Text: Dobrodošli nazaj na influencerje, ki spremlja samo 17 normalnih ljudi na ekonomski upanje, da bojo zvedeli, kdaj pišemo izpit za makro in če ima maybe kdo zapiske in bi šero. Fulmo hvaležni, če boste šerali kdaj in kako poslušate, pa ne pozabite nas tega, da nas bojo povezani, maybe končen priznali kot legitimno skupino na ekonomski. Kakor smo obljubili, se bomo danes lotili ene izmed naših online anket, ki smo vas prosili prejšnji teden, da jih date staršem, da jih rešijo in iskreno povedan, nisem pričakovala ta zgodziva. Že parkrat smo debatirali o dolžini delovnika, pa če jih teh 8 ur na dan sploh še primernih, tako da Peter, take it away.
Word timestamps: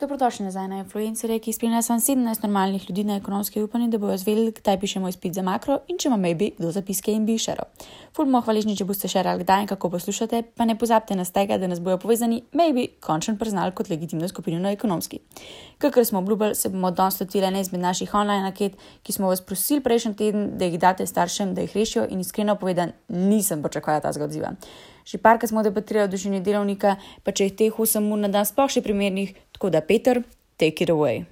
Dobrodošli 0.00 0.44
nazaj 0.44 0.68
na 0.68 0.78
influencerje, 0.78 1.38
ki 1.38 1.52
spremlja 1.52 1.82
samo 1.82 2.00
17 2.00 2.42
normalnih 2.42 2.88
ljudi 2.90 3.04
na 3.04 3.16
ekonomski 3.16 3.62
upanje, 3.62 3.88
da 3.88 3.98
bojo 3.98 4.16
zvedeli, 4.18 4.52
kdaj 4.52 4.80
pišemo 4.80 5.08
izpit 5.08 5.34
za 5.34 5.42
makro 5.42 5.76
in 5.88 5.98
če 5.98 6.08
ima 6.08 6.16
maybe 6.18 6.48
kdo 6.58 6.72
zapiske 6.74 7.12
in 7.14 7.26
bi 7.26 7.36
šero. 7.38 7.62
Fulmo 8.16 8.40
hvaležni, 8.40 8.74
če 8.76 8.84
boste 8.84 9.08
šerali 9.08 9.44
kdaj 9.44 9.62
in 9.62 9.68
kako 9.70 9.92
poslušate, 9.92 10.42
pa 10.58 10.64
ne 10.66 10.74
pozabite 10.78 11.14
nas 11.14 11.30
tega, 11.30 11.60
da 11.62 11.70
nas 11.70 11.78
bojo 11.80 12.00
povezani, 12.02 12.40
maybe 12.52 12.88
končen 13.00 13.38
priznali 13.38 13.70
kot 13.70 13.90
legitimno 13.90 14.28
skupino 14.28 14.58
na 14.58 14.72
ekonomski. 14.74 15.20
Kakor 15.78 16.04
smo 16.04 16.18
obljubili, 16.18 16.54
se 16.54 16.68
bomo 16.74 16.90
danes 16.90 17.20
lotili 17.20 17.46
ene 17.46 17.60
izmed 17.60 17.80
naših 17.80 18.14
online 18.14 18.50
anket, 18.50 18.74
ki 19.02 19.12
smo 19.12 19.30
vas 19.30 19.46
prosili 19.46 19.80
prejšnji 19.80 20.16
teden, 20.16 20.50
da 20.58 20.64
jih 20.64 20.80
date 20.80 21.06
staršem, 21.06 21.54
da 21.54 21.62
jih 21.62 21.76
rešijo 21.76 22.08
in 22.10 22.20
iskreno 22.20 22.58
povedan, 22.58 22.92
nisem 23.08 23.62
pričakovala 23.62 24.00
ta 24.00 24.12
zgodziva. 24.12 24.56
Že 25.04 25.18
parkrat 25.18 25.50
smo 25.50 25.62
debatirali 25.62 26.08
o 26.08 26.08
dolžini 26.08 26.40
delovnika, 26.40 26.96
pa 27.22 27.32
če 27.32 27.44
jih 27.44 27.56
teh 27.56 27.80
8 27.80 28.12
ur 28.12 28.18
na 28.18 28.28
dan 28.32 28.46
sploh 28.48 28.70
še 28.72 28.80
primernih, 28.80 29.34
tako 29.54 29.70
da 29.70 29.80
Peter, 29.80 30.22
take 30.56 30.84
it 30.84 30.90
away. 30.90 31.24